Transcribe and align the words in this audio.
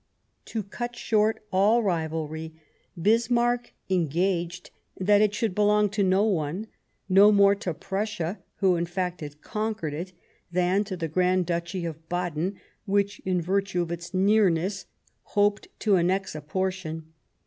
To 0.45 0.63
cut 0.63 0.95
short 0.95 1.45
all 1.51 1.83
rivalr}', 1.83 2.53
Bismarck 2.99 3.71
engaged 3.87 4.71
that 4.99 5.21
it 5.21 5.35
should 5.35 5.53
belong 5.53 5.89
to 5.91 6.01
no 6.01 6.23
one, 6.23 6.65
no 7.07 7.31
more 7.31 7.53
to 7.57 7.71
Prussia, 7.75 8.39
who, 8.55 8.77
in 8.77 8.87
fact, 8.87 9.21
had 9.21 9.41
conquered 9.43 9.93
it, 9.93 10.11
than 10.51 10.83
to 10.85 10.97
the 10.97 11.07
Grand 11.07 11.45
Duchy 11.45 11.85
of 11.85 12.09
Baden 12.09 12.59
which, 12.87 13.19
in 13.25 13.43
virtue 13.43 13.83
of 13.83 13.91
its 13.91 14.11
nearness, 14.11 14.87
hoped 15.37 15.67
to 15.81 15.97
annex 15.97 16.33
a 16.33 16.41
portion. 16.41 17.13